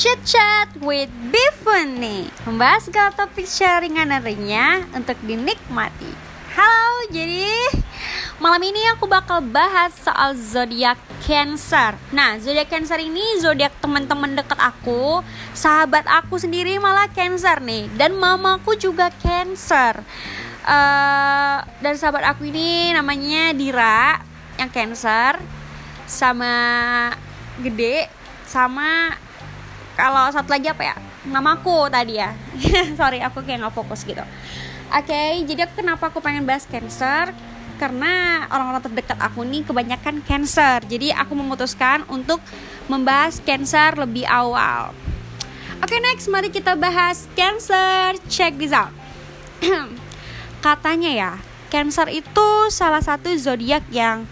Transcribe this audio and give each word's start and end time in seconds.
Chat 0.00 0.16
Chat 0.24 0.68
with 0.80 1.12
Bifun 1.28 2.00
nih 2.00 2.24
Membahas 2.48 2.88
segala 2.88 3.12
topik 3.12 3.44
sharingan 3.44 4.08
harinya 4.08 4.80
untuk 4.96 5.20
dinikmati. 5.20 6.08
Halo, 6.56 7.04
jadi 7.12 7.52
malam 8.40 8.64
ini 8.64 8.80
aku 8.96 9.04
bakal 9.04 9.44
bahas 9.44 9.92
soal 10.00 10.32
zodiak 10.32 10.96
Cancer. 11.20 12.00
Nah, 12.16 12.40
zodiak 12.40 12.72
Cancer 12.72 12.96
ini 12.96 13.44
zodiak 13.44 13.76
teman-teman 13.84 14.40
dekat 14.40 14.56
aku 14.56 15.20
Sahabat 15.52 16.08
aku 16.08 16.40
sendiri 16.40 16.80
malah 16.80 17.12
Cancer 17.12 17.60
nih 17.60 17.92
Dan 17.92 18.16
mamaku 18.16 18.80
juga 18.80 19.12
Cancer. 19.20 20.00
Uh, 20.64 21.60
Dan 21.84 22.00
sahabat 22.00 22.24
aku 22.24 22.48
ini 22.48 22.96
namanya 22.96 23.52
Dira 23.52 24.16
Yang 24.56 24.70
Cancer 24.72 25.36
Sama 26.08 26.56
gede 27.60 28.08
sama 28.48 29.12
kalau 30.00 30.24
satu 30.32 30.48
lagi 30.56 30.72
apa 30.72 30.82
ya? 30.82 30.96
Namaku 31.28 31.92
tadi 31.92 32.16
ya. 32.16 32.32
Sorry 32.98 33.20
aku 33.20 33.44
kayak 33.44 33.60
nggak 33.60 33.74
fokus 33.76 34.02
gitu. 34.08 34.24
Oke 34.90 35.06
okay, 35.12 35.44
jadi 35.44 35.68
kenapa 35.70 36.08
aku 36.08 36.24
pengen 36.24 36.48
bahas 36.48 36.64
cancer? 36.64 37.36
Karena 37.76 38.44
orang-orang 38.48 38.82
terdekat 38.84 39.20
aku 39.20 39.44
nih 39.44 39.62
kebanyakan 39.64 40.24
cancer. 40.24 40.80
Jadi 40.88 41.12
aku 41.12 41.36
memutuskan 41.36 42.04
untuk 42.08 42.40
membahas 42.88 43.38
cancer 43.44 43.94
lebih 44.00 44.24
awal. 44.26 44.96
Oke 45.80 45.96
okay, 45.96 46.00
next 46.00 46.26
mari 46.32 46.48
kita 46.48 46.74
bahas 46.74 47.28
cancer. 47.36 48.16
Check 48.26 48.56
this 48.56 48.72
out. 48.72 48.92
Katanya 50.64 51.12
ya 51.12 51.32
Cancer 51.70 52.10
itu 52.10 52.48
salah 52.74 52.98
satu 52.98 53.30
zodiak 53.38 53.86
yang 53.94 54.26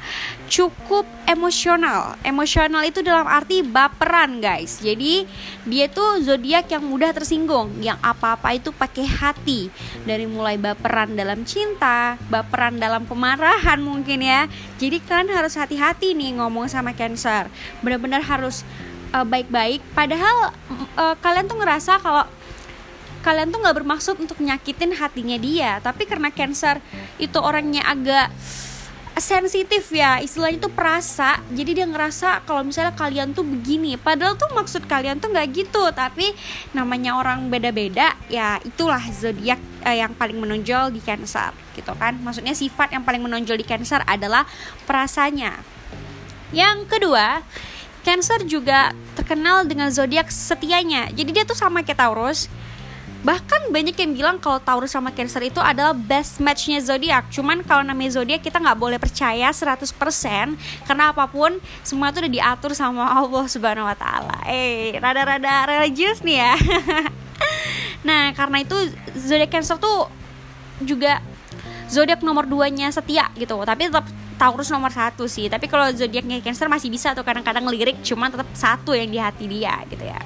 cukup 0.48 1.05
emosional. 1.29 2.16
Emosional 2.25 2.83
itu 2.89 3.05
dalam 3.05 3.28
arti 3.28 3.61
baperan, 3.61 4.41
guys. 4.41 4.81
Jadi 4.81 5.28
dia 5.69 5.86
tuh 5.86 6.25
zodiak 6.25 6.73
yang 6.73 6.83
mudah 6.83 7.12
tersinggung, 7.12 7.77
yang 7.84 8.00
apa-apa 8.00 8.56
itu 8.56 8.73
pakai 8.73 9.05
hati. 9.05 9.69
Dari 10.08 10.25
mulai 10.25 10.56
baperan 10.56 11.14
dalam 11.14 11.45
cinta, 11.45 12.17
baperan 12.33 12.81
dalam 12.81 13.05
pemarahan 13.05 13.78
mungkin 13.78 14.25
ya. 14.25 14.48
Jadi 14.81 15.05
kalian 15.05 15.31
harus 15.31 15.55
hati-hati 15.55 16.17
nih 16.17 16.41
ngomong 16.41 16.67
sama 16.67 16.97
Cancer. 16.97 17.53
Benar-benar 17.84 18.25
harus 18.25 18.64
uh, 19.12 19.28
baik-baik. 19.28 19.84
Padahal 19.92 20.56
uh, 20.97 21.14
kalian 21.20 21.47
tuh 21.47 21.61
ngerasa 21.61 22.01
kalau 22.01 22.25
kalian 23.19 23.53
tuh 23.53 23.61
nggak 23.61 23.77
bermaksud 23.84 24.14
untuk 24.17 24.39
nyakitin 24.41 24.95
hatinya 24.95 25.36
dia 25.36 25.83
tapi 25.83 26.06
karena 26.06 26.30
cancer 26.30 26.78
itu 27.19 27.34
orangnya 27.42 27.83
agak 27.84 28.30
sensitif 29.20 29.91
ya 29.92 30.19
istilahnya 30.22 30.66
tuh 30.66 30.72
perasa. 30.72 31.38
Jadi 31.52 31.83
dia 31.83 31.86
ngerasa 31.86 32.42
kalau 32.47 32.66
misalnya 32.66 32.94
kalian 32.94 33.34
tuh 33.34 33.44
begini. 33.44 33.94
Padahal 33.98 34.34
tuh 34.34 34.50
maksud 34.55 34.86
kalian 34.88 35.19
tuh 35.19 35.30
nggak 35.30 35.48
gitu 35.55 35.83
tapi 35.94 36.33
namanya 36.72 37.19
orang 37.19 37.50
beda-beda 37.52 38.14
ya 38.30 38.58
itulah 38.64 39.02
zodiak 39.12 39.61
eh, 39.84 40.00
yang 40.00 40.14
paling 40.14 40.39
menonjol 40.39 40.91
di 40.91 41.02
cancer 41.02 41.52
gitu 41.77 41.92
kan. 41.94 42.16
Maksudnya 42.19 42.56
sifat 42.56 42.94
yang 42.94 43.02
paling 43.02 43.22
menonjol 43.22 43.58
di 43.58 43.66
cancer 43.66 44.02
adalah 44.06 44.46
perasanya. 44.89 45.61
Yang 46.48 46.89
kedua 46.89 47.44
Cancer 48.08 48.41
juga 48.48 48.96
terkenal 49.12 49.69
dengan 49.69 49.92
zodiak 49.92 50.33
setianya. 50.33 51.12
Jadi 51.12 51.28
dia 51.28 51.44
tuh 51.44 51.52
sama 51.52 51.84
kayak 51.84 52.00
Taurus, 52.00 52.48
Bahkan 53.19 53.74
banyak 53.74 53.98
yang 53.98 54.12
bilang 54.14 54.36
kalau 54.38 54.62
Taurus 54.62 54.94
sama 54.94 55.11
Cancer 55.11 55.42
itu 55.42 55.58
adalah 55.58 55.91
best 55.91 56.38
matchnya 56.38 56.78
zodiak. 56.78 57.27
Cuman 57.34 57.66
kalau 57.66 57.83
namanya 57.83 58.22
zodiak 58.22 58.47
kita 58.47 58.62
nggak 58.62 58.78
boleh 58.78 58.98
percaya 59.02 59.50
100% 59.50 59.91
karena 60.86 61.05
apa 61.11 61.27
pun 61.27 61.58
semua 61.83 62.14
itu 62.14 62.22
udah 62.22 62.33
diatur 62.33 62.72
sama 62.78 63.11
Allah 63.11 63.44
Subhanahu 63.50 63.91
wa 63.91 63.96
taala. 63.98 64.39
Eh, 64.46 64.94
rada-rada 65.02 65.66
religius 65.66 66.22
nih 66.22 66.39
ya. 66.46 66.55
nah, 68.08 68.30
karena 68.39 68.62
itu 68.62 68.77
zodiak 69.18 69.51
Cancer 69.51 69.83
tuh 69.83 70.07
juga 70.78 71.18
zodiak 71.90 72.23
nomor 72.23 72.46
duanya 72.46 72.86
setia 72.95 73.27
gitu. 73.34 73.58
Tapi 73.67 73.90
tetap 73.90 74.07
Taurus 74.39 74.70
nomor 74.70 74.95
satu 74.95 75.27
sih. 75.27 75.51
Tapi 75.51 75.67
kalau 75.67 75.90
zodiaknya 75.90 76.39
Cancer 76.39 76.70
masih 76.70 76.86
bisa 76.86 77.11
tuh 77.18 77.27
kadang-kadang 77.27 77.67
lirik, 77.67 77.98
cuman 78.07 78.30
tetap 78.30 78.46
satu 78.55 78.95
yang 78.95 79.11
di 79.11 79.18
hati 79.18 79.51
dia 79.51 79.74
gitu 79.90 80.07
ya. 80.07 80.23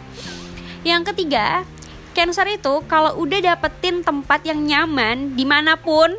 Yang 0.85 1.15
ketiga, 1.15 1.65
Cancer 2.13 2.45
itu 2.49 2.85
kalau 2.87 3.17
udah 3.25 3.41
dapetin 3.41 4.05
tempat 4.05 4.45
yang 4.45 4.61
nyaman 4.61 5.33
di 5.33 5.49
mana 5.49 5.81
pun 5.81 6.13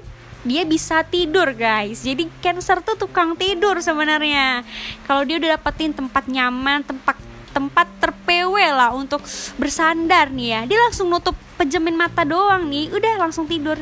dia 0.44 0.68
bisa 0.68 1.06
tidur 1.08 1.56
guys. 1.56 2.04
Jadi 2.04 2.28
Cancer 2.44 2.84
tuh 2.84 3.00
tukang 3.00 3.38
tidur 3.40 3.80
sebenarnya. 3.80 4.68
Kalau 5.08 5.24
dia 5.24 5.40
udah 5.40 5.56
dapetin 5.56 5.96
tempat 5.96 6.28
nyaman 6.28 6.84
tempat 6.84 7.16
tempat 7.54 7.88
terpewe 8.02 8.66
lah 8.74 8.92
untuk 8.92 9.24
bersandar 9.56 10.34
nih 10.34 10.48
ya. 10.50 10.62
Dia 10.68 10.80
langsung 10.90 11.08
nutup 11.08 11.38
pejamin 11.56 11.96
mata 11.96 12.28
doang 12.28 12.68
nih 12.68 12.92
udah 12.92 13.14
langsung 13.24 13.48
tidur. 13.48 13.80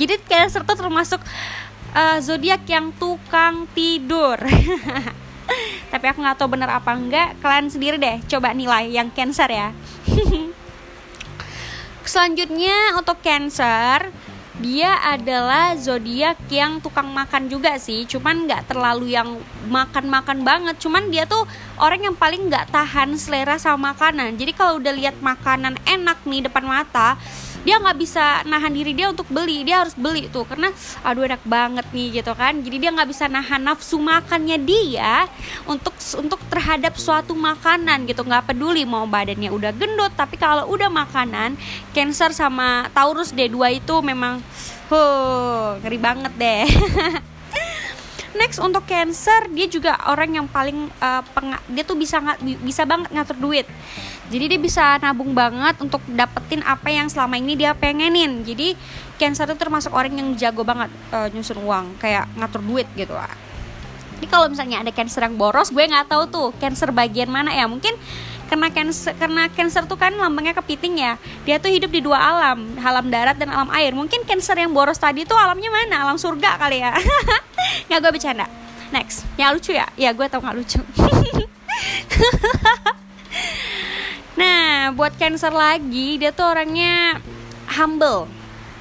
Jadi 0.00 0.16
Cancer 0.24 0.64
tuh 0.64 0.78
termasuk 0.78 1.20
uh, 1.92 2.18
zodiak 2.24 2.64
yang 2.64 2.94
tukang 2.96 3.68
tidur. 3.76 4.40
Tapi 5.92 6.04
aku 6.08 6.24
nggak 6.24 6.38
tahu 6.40 6.56
bener 6.56 6.72
apa 6.72 6.96
enggak 6.96 7.36
kalian 7.44 7.68
sendiri 7.68 8.00
deh 8.00 8.24
coba 8.24 8.56
nilai 8.56 8.88
yang 8.88 9.12
Cancer 9.12 9.50
ya 9.52 9.76
Selanjutnya 12.02 12.98
untuk 12.98 13.22
Cancer, 13.22 14.10
dia 14.62 14.94
adalah 15.00 15.74
zodiak 15.74 16.38
yang 16.52 16.78
tukang 16.78 17.10
makan 17.10 17.50
juga 17.50 17.80
sih, 17.80 18.06
cuman 18.06 18.46
nggak 18.46 18.70
terlalu 18.70 19.16
yang 19.16 19.40
makan-makan 19.66 20.44
banget. 20.46 20.76
Cuman 20.78 21.10
dia 21.10 21.26
tuh 21.26 21.42
orang 21.82 22.06
yang 22.06 22.14
paling 22.14 22.46
nggak 22.46 22.70
tahan 22.70 23.16
selera 23.18 23.58
sama 23.58 23.90
makanan. 23.90 24.38
Jadi 24.38 24.52
kalau 24.54 24.78
udah 24.78 24.94
lihat 24.94 25.18
makanan 25.18 25.80
enak 25.82 26.22
nih 26.28 26.46
depan 26.46 26.62
mata, 26.62 27.18
dia 27.62 27.78
nggak 27.78 27.98
bisa 27.98 28.42
nahan 28.46 28.72
diri 28.74 28.92
dia 28.94 29.10
untuk 29.10 29.26
beli 29.30 29.62
dia 29.62 29.82
harus 29.82 29.94
beli 29.94 30.26
tuh 30.30 30.46
karena 30.46 30.70
aduh 31.02 31.26
enak 31.26 31.42
banget 31.46 31.86
nih 31.94 32.22
gitu 32.22 32.32
kan. 32.34 32.58
Jadi 32.62 32.76
dia 32.82 32.90
nggak 32.90 33.08
bisa 33.10 33.26
nahan 33.30 33.62
nafsu 33.62 33.98
makannya 33.98 34.58
dia 34.62 35.26
untuk 35.66 35.94
untuk 36.18 36.40
terhadap 36.50 36.94
suatu 36.98 37.32
makanan 37.32 38.04
gitu. 38.06 38.26
Nggak 38.26 38.52
peduli 38.54 38.82
mau 38.82 39.06
badannya 39.06 39.50
udah 39.50 39.72
gendut 39.74 40.12
tapi 40.14 40.36
kalau 40.36 40.68
udah 40.70 40.90
makanan 40.90 41.54
cancer 41.96 42.34
sama 42.34 42.90
taurus 42.92 43.32
D2 43.32 43.82
itu 43.82 43.94
memang 44.04 44.42
huh 44.92 45.80
ngeri 45.80 45.98
banget 45.98 46.32
deh 46.36 46.66
next 48.38 48.58
untuk 48.58 48.84
cancer 48.88 49.48
dia 49.52 49.66
juga 49.68 49.96
orang 50.08 50.40
yang 50.40 50.46
paling 50.48 50.88
uh, 51.00 51.22
dia 51.68 51.84
tuh 51.84 51.96
bisa 51.98 52.18
bisa 52.64 52.82
banget 52.88 53.12
ngatur 53.12 53.38
duit. 53.38 53.66
Jadi 54.32 54.56
dia 54.56 54.60
bisa 54.60 54.96
nabung 55.04 55.36
banget 55.36 55.76
untuk 55.84 56.00
dapetin 56.08 56.64
apa 56.64 56.88
yang 56.88 57.12
selama 57.12 57.36
ini 57.36 57.52
dia 57.52 57.76
pengenin. 57.76 58.40
Jadi 58.46 58.72
cancer 59.20 59.44
itu 59.44 59.60
termasuk 59.60 59.92
orang 59.92 60.16
yang 60.16 60.28
jago 60.34 60.64
banget 60.64 60.88
uh, 61.12 61.28
nyusun 61.30 61.60
uang 61.60 62.00
kayak 62.00 62.26
ngatur 62.34 62.64
duit 62.64 62.88
gitu 62.96 63.12
lah 63.12 63.51
jadi 64.22 64.30
kalau 64.30 64.46
misalnya 64.46 64.86
ada 64.86 64.94
cancer 64.94 65.26
yang 65.26 65.34
boros 65.34 65.74
gue 65.74 65.82
nggak 65.82 66.06
tahu 66.06 66.30
tuh 66.30 66.48
cancer 66.62 66.94
bagian 66.94 67.26
mana 67.26 67.50
ya. 67.50 67.66
Mungkin 67.66 67.90
karena 68.46 68.70
cancer 68.70 69.18
karena 69.18 69.50
cancer 69.50 69.82
tuh 69.90 69.98
kan 69.98 70.14
lambangnya 70.14 70.54
kepiting 70.54 71.02
ya. 71.02 71.18
Dia 71.42 71.58
tuh 71.58 71.74
hidup 71.74 71.90
di 71.90 71.98
dua 72.06 72.22
alam 72.22 72.70
alam 72.78 73.10
darat 73.10 73.34
dan 73.34 73.50
alam 73.50 73.66
air. 73.74 73.90
Mungkin 73.90 74.22
cancer 74.22 74.54
yang 74.54 74.70
boros 74.70 75.02
tadi 75.02 75.26
tuh 75.26 75.34
alamnya 75.34 75.74
mana? 75.74 76.06
Alam 76.06 76.22
surga 76.22 76.54
kali 76.54 76.86
ya. 76.86 76.94
Nggak 77.90 77.98
gue 77.98 78.10
bercanda. 78.14 78.46
Next. 78.94 79.26
Ya 79.34 79.50
lucu 79.50 79.74
ya? 79.74 79.90
Ya 79.98 80.14
gue 80.14 80.26
tau 80.30 80.38
nggak 80.38 80.54
lucu. 80.54 80.78
Nah, 84.32 84.96
buat 84.96 85.12
Cancer 85.20 85.52
lagi, 85.52 86.16
dia 86.16 86.32
tuh 86.32 86.48
orangnya 86.48 87.20
humble. 87.76 88.24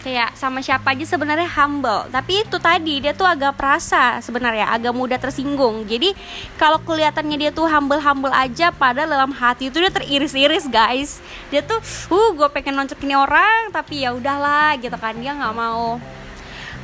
Kayak 0.01 0.33
sama 0.33 0.65
siapa 0.65 0.97
aja 0.97 1.05
sebenarnya 1.05 1.45
humble. 1.45 2.09
Tapi 2.09 2.41
itu 2.41 2.57
tadi 2.57 3.05
dia 3.05 3.13
tuh 3.13 3.29
agak 3.29 3.53
perasa 3.53 4.17
sebenarnya, 4.17 4.73
agak 4.73 4.97
mudah 4.97 5.21
tersinggung. 5.21 5.85
Jadi 5.85 6.17
kalau 6.57 6.81
kelihatannya 6.81 7.37
dia 7.37 7.51
tuh 7.53 7.69
humble-humble 7.69 8.33
aja, 8.33 8.73
pada 8.73 9.05
dalam 9.05 9.29
hati 9.29 9.69
itu 9.69 9.77
dia 9.77 9.93
teriris-iris 9.93 10.65
guys. 10.73 11.21
Dia 11.53 11.61
tuh, 11.61 11.77
uh, 12.09 12.29
gue 12.33 12.49
pengen 12.49 12.81
noncokin 12.81 13.13
orang, 13.13 13.69
tapi 13.69 14.01
ya 14.01 14.17
udahlah 14.17 14.73
gitu 14.81 14.97
kan 14.97 15.13
dia 15.21 15.37
nggak 15.37 15.53
mau 15.53 16.01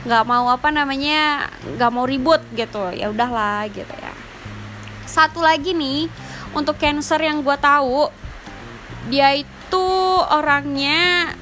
nggak 0.08 0.24
mau 0.24 0.48
apa 0.48 0.72
namanya 0.72 1.52
nggak 1.76 1.92
mau 1.92 2.08
ribut 2.08 2.40
gitu 2.56 2.96
ya 2.96 3.12
udahlah 3.12 3.68
gitu 3.68 3.92
ya 3.92 4.14
satu 5.04 5.44
lagi 5.44 5.76
nih 5.76 6.08
untuk 6.56 6.80
cancer 6.80 7.20
yang 7.20 7.44
gue 7.44 7.58
tahu 7.60 8.08
dia 9.12 9.36
itu 9.36 9.88
orangnya 10.32 11.36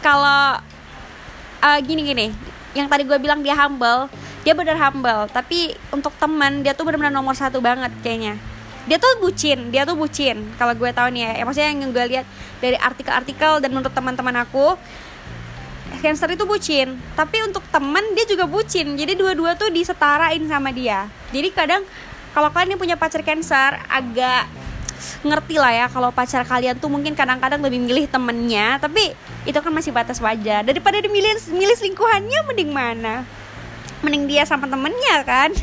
kalau 0.00 0.60
uh, 1.60 1.78
gini 1.84 2.02
gini. 2.04 2.26
Yang 2.72 2.88
tadi 2.88 3.02
gue 3.06 3.18
bilang 3.20 3.44
dia 3.44 3.54
humble. 3.56 4.08
Dia 4.42 4.56
bener 4.56 4.76
humble. 4.80 5.28
Tapi 5.30 5.76
untuk 5.92 6.12
teman 6.16 6.64
dia 6.64 6.72
tuh 6.72 6.88
benar-benar 6.88 7.12
nomor 7.12 7.36
satu 7.36 7.60
banget 7.60 7.92
kayaknya. 8.00 8.40
Dia 8.88 8.96
tuh 8.96 9.20
bucin. 9.20 9.68
Dia 9.68 9.84
tuh 9.84 9.94
bucin. 9.94 10.40
Kalau 10.56 10.72
gue 10.72 10.90
tahu 10.90 11.08
nih 11.12 11.22
ya, 11.28 11.30
ya 11.40 11.42
maksudnya 11.44 11.70
yang 11.70 11.92
gue 11.92 12.04
lihat 12.16 12.26
dari 12.58 12.76
artikel-artikel 12.80 13.60
dan 13.60 13.70
menurut 13.70 13.92
teman-teman 13.92 14.36
aku 14.42 14.74
Cancer 16.00 16.32
itu 16.32 16.48
bucin. 16.48 16.96
Tapi 17.12 17.44
untuk 17.44 17.60
temen 17.68 18.02
dia 18.16 18.24
juga 18.24 18.48
bucin. 18.48 18.96
Jadi 18.96 19.12
dua-dua 19.18 19.52
tuh 19.58 19.68
disetarain 19.68 20.40
sama 20.48 20.72
dia. 20.72 21.10
Jadi 21.28 21.52
kadang 21.52 21.84
kalau 22.32 22.48
kalian 22.48 22.78
punya 22.78 22.96
pacar 22.96 23.20
Cancer 23.20 23.76
agak 23.90 24.48
ngerti 25.24 25.56
lah 25.56 25.72
ya 25.72 25.86
kalau 25.88 26.12
pacar 26.12 26.44
kalian 26.44 26.76
tuh 26.76 26.88
mungkin 26.92 27.12
kadang-kadang 27.16 27.60
lebih 27.60 27.80
milih 27.80 28.06
temennya 28.08 28.80
tapi 28.80 29.12
itu 29.48 29.58
kan 29.58 29.72
masih 29.72 29.92
batas 29.92 30.20
wajar. 30.20 30.64
Daripada 30.64 31.00
dimilih 31.00 31.36
milih 31.52 31.76
selingkuhannya 31.76 32.40
mending 32.48 32.70
mana? 32.70 33.24
Mending 34.00 34.24
dia 34.28 34.42
sama 34.48 34.68
temennya 34.68 35.16
kan? 35.24 35.50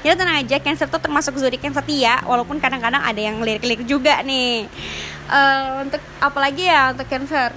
Ya 0.00 0.16
tenang 0.16 0.40
aja 0.40 0.56
cancer 0.56 0.88
tuh 0.88 0.96
termasuk 0.96 1.36
zodiak 1.36 1.60
yang 1.60 1.76
setia 1.76 2.24
walaupun 2.24 2.56
kadang-kadang 2.56 3.04
ada 3.04 3.20
yang 3.20 3.36
lirik-lirik 3.44 3.84
juga 3.84 4.16
nih. 4.24 4.64
Uh, 5.28 5.84
untuk 5.84 6.00
apalagi 6.24 6.64
ya 6.64 6.96
untuk 6.96 7.04
cancer? 7.04 7.52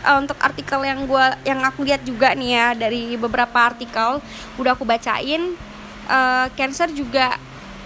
Uh, 0.00 0.16
untuk 0.24 0.40
artikel 0.40 0.80
yang 0.80 1.04
gua 1.04 1.36
yang 1.44 1.60
aku 1.60 1.84
lihat 1.84 2.00
juga 2.08 2.32
nih 2.32 2.56
ya 2.56 2.66
dari 2.72 3.20
beberapa 3.20 3.68
artikel 3.68 4.24
udah 4.56 4.72
aku 4.72 4.88
bacain 4.88 5.60
uh, 6.08 6.48
cancer 6.56 6.88
juga 6.96 7.36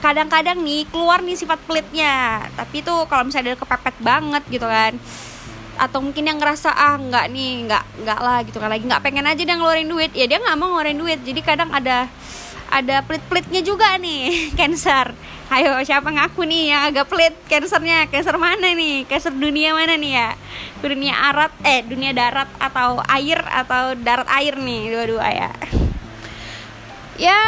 kadang-kadang 0.02 0.58
nih 0.58 0.82
keluar 0.90 1.22
nih 1.22 1.38
sifat 1.38 1.62
pelitnya. 1.62 2.42
Tapi 2.58 2.82
tuh 2.82 3.06
kalau 3.06 3.22
misalnya 3.22 3.54
udah 3.54 3.60
kepepet 3.62 3.96
banget 4.02 4.42
gitu 4.50 4.66
kan 4.66 4.98
atau 5.72 6.04
mungkin 6.04 6.28
yang 6.28 6.36
ngerasa 6.36 6.68
ah 6.68 7.00
nggak 7.00 7.32
nih 7.32 7.64
nggak 7.64 7.84
nggak 8.04 8.20
lah 8.20 8.38
gitu 8.44 8.58
kan. 8.58 8.68
Lagi 8.68 8.84
nggak 8.84 9.02
pengen 9.02 9.24
aja 9.24 9.42
dia 9.42 9.56
ngeluarin 9.56 9.88
duit. 9.88 10.10
Ya 10.12 10.26
dia 10.26 10.42
nggak 10.42 10.58
mau 10.58 10.74
ngeluarin 10.74 10.98
duit. 10.98 11.20
Jadi 11.22 11.40
kadang 11.40 11.70
ada 11.72 12.10
ada 12.72 13.04
pelit-pelitnya 13.06 13.62
juga 13.62 13.94
nih 13.96 14.42
cancer. 14.58 15.14
Ayo 15.52 15.76
siapa 15.84 16.08
ngaku 16.08 16.48
nih 16.48 16.62
yang 16.72 16.82
agak 16.88 17.06
pelit 17.12 17.34
cancernya? 17.44 18.08
Cancer 18.08 18.36
mana 18.40 18.72
nih? 18.72 19.04
Cancer 19.04 19.32
dunia 19.32 19.76
mana 19.76 19.94
nih 20.00 20.12
ya? 20.16 20.28
Dunia 20.80 21.14
arat 21.14 21.52
eh 21.62 21.84
dunia 21.84 22.16
darat 22.16 22.48
atau 22.56 23.04
air 23.06 23.38
atau 23.44 23.94
darat 24.00 24.28
air 24.32 24.56
nih. 24.56 24.82
Dua-dua 24.92 25.28
ya 25.28 25.52
ya 27.20 27.38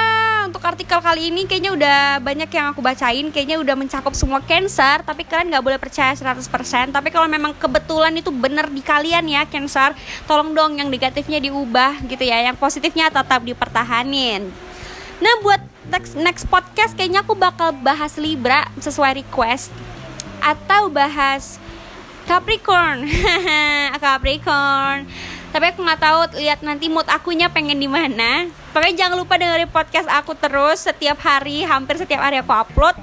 untuk 0.44 0.61
artikel 0.61 1.00
kali 1.00 1.32
ini 1.32 1.49
kayaknya 1.49 1.72
udah 1.75 1.99
banyak 2.20 2.50
yang 2.52 2.70
aku 2.70 2.81
bacain. 2.84 3.26
Kayaknya 3.32 3.56
udah 3.61 3.75
mencakup 3.75 4.14
semua 4.14 4.40
cancer 4.44 5.02
tapi 5.02 5.25
kalian 5.25 5.50
nggak 5.50 5.64
boleh 5.64 5.78
percaya 5.81 6.12
100% 6.12 6.94
tapi 6.94 7.08
kalau 7.11 7.26
memang 7.26 7.56
kebetulan 7.56 8.12
itu 8.14 8.28
bener 8.31 8.69
di 8.70 8.84
kalian 8.84 9.25
ya 9.26 9.43
cancer 9.49 9.96
tolong 10.28 10.52
dong 10.52 10.78
yang 10.78 10.88
negatifnya 10.93 11.40
diubah 11.40 12.05
gitu 12.06 12.22
ya 12.22 12.44
yang 12.44 12.56
positifnya 12.56 13.08
tetap 13.11 13.40
dipertahanin. 13.43 14.52
Nah 15.19 15.34
buat 15.40 15.62
next, 15.88 16.14
next 16.19 16.44
podcast 16.50 16.93
kayaknya 16.94 17.25
aku 17.25 17.32
bakal 17.34 17.72
bahas 17.72 18.14
Libra 18.20 18.69
sesuai 18.78 19.25
request 19.25 19.72
atau 20.44 20.93
bahas 20.93 21.56
Capricorn. 22.25 23.05
Capricorn. 24.02 25.05
Tapi 25.52 25.64
aku 25.70 25.81
nggak 25.84 26.00
tahu 26.00 26.19
lihat 26.40 26.64
nanti 26.64 26.88
mood 26.88 27.06
akunya 27.06 27.52
pengen 27.52 27.78
di 27.78 27.87
mana 27.87 28.49
pokoknya 28.74 29.06
jangan 29.06 29.16
lupa 29.22 29.38
dengerin 29.38 29.70
podcast 29.70 30.10
aku 30.10 30.34
terus 30.34 30.82
setiap 30.82 31.22
hari 31.22 31.62
hampir 31.62 31.94
setiap 31.94 32.26
hari 32.26 32.42
aku 32.42 32.50
upload. 32.50 32.98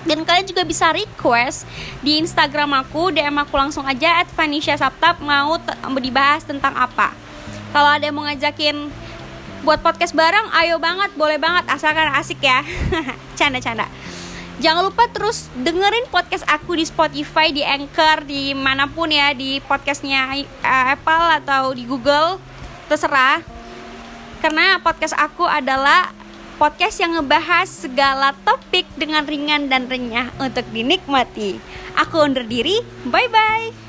Dan 0.00 0.24
kalian 0.24 0.48
juga 0.48 0.64
bisa 0.64 0.88
request 0.96 1.68
di 2.00 2.16
Instagram 2.22 2.72
aku 2.72 3.12
DM 3.12 3.36
aku 3.36 3.52
langsung 3.58 3.84
aja 3.84 4.24
at 4.24 4.28
Vanisha 4.32 4.72
Saptap 4.72 5.20
mau 5.20 5.60
dibahas 6.00 6.40
tentang 6.40 6.72
apa. 6.72 7.12
Kalau 7.74 7.90
ada 7.90 8.08
yang 8.08 8.16
mau 8.16 8.24
ngajakin 8.24 8.88
buat 9.60 9.84
podcast 9.84 10.16
bareng 10.16 10.48
ayo 10.56 10.80
banget 10.80 11.12
boleh 11.20 11.36
banget 11.36 11.68
asalkan 11.68 12.08
asik 12.16 12.40
ya. 12.40 12.64
Canda-canda. 13.38 13.84
Jangan 14.60 14.88
lupa 14.88 15.08
terus 15.08 15.48
dengerin 15.56 16.08
podcast 16.12 16.44
aku 16.44 16.76
di 16.76 16.84
Spotify, 16.84 17.48
di 17.48 17.64
Anchor, 17.64 18.28
di 18.28 18.52
mana 18.52 18.84
pun 18.88 19.08
ya, 19.08 19.32
di 19.32 19.56
podcastnya 19.64 20.36
uh, 20.60 20.84
Apple 20.92 21.26
atau 21.40 21.72
di 21.72 21.88
Google, 21.88 22.36
terserah. 22.84 23.40
Karena 24.40 24.80
podcast 24.80 25.12
aku 25.16 25.44
adalah 25.44 26.12
podcast 26.60 27.00
yang 27.00 27.16
ngebahas 27.16 27.68
segala 27.68 28.36
topik 28.44 28.84
dengan 28.96 29.24
ringan 29.24 29.72
dan 29.72 29.88
renyah 29.88 30.28
untuk 30.40 30.64
dinikmati. 30.72 31.56
Aku 31.96 32.20
undur 32.24 32.44
diri, 32.44 32.80
bye-bye. 33.08 33.79